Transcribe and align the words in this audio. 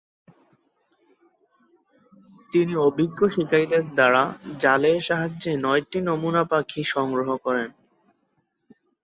তিনি 2.53 2.73
অভিজ্ঞ 2.87 3.19
শিকারীদের 3.27 3.83
দ্বারা 3.89 4.23
জালের 4.59 4.97
সাহায্যে 5.01 5.51
নয়টি 5.57 5.99
নমুনা 6.01 6.43
পাখি 6.51 6.81
সংগ্রহ 6.93 7.29
করেন। 7.45 7.69